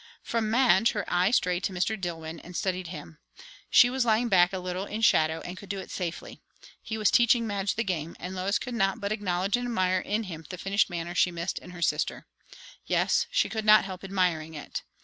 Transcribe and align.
From 0.23 0.49
Madge 0.49 0.93
her 0.93 1.05
eye 1.07 1.29
strayed 1.29 1.63
to 1.65 1.71
Mr. 1.71 1.95
Dillwyn, 1.95 2.39
and 2.39 2.55
studied 2.57 2.87
him. 2.87 3.19
She 3.69 3.87
was 3.87 4.03
lying 4.03 4.29
back 4.29 4.51
a 4.51 4.57
little 4.57 4.85
in 4.85 5.01
shadow, 5.01 5.41
and 5.41 5.55
could 5.55 5.69
do 5.69 5.77
it 5.77 5.91
safely. 5.91 6.41
He 6.81 6.97
was 6.97 7.11
teaching 7.11 7.45
Madge 7.45 7.75
the 7.75 7.83
game; 7.83 8.15
and 8.19 8.33
Lois 8.33 8.57
could 8.57 8.73
not 8.73 8.99
but 8.99 9.11
acknowledge 9.11 9.57
and 9.57 9.67
admire 9.67 9.99
in 9.99 10.23
him 10.23 10.43
the 10.49 10.57
finished 10.57 10.89
manner 10.89 11.13
she 11.13 11.29
missed 11.29 11.59
in 11.59 11.69
her 11.69 11.83
sister. 11.83 12.25
Yes, 12.87 13.27
she 13.29 13.47
could 13.47 13.63
not 13.63 13.85
help 13.85 14.03
admiring 14.03 14.55
it. 14.55 14.81